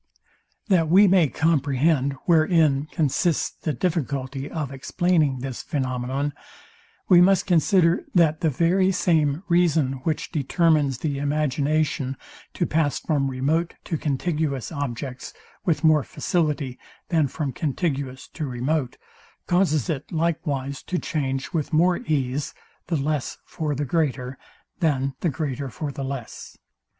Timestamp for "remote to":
13.29-13.95